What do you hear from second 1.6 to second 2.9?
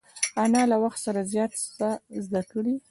څه زده کړي